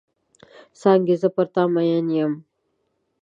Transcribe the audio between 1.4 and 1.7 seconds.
تا